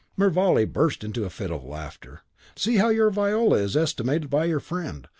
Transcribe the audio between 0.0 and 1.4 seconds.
Mervale burst into a violent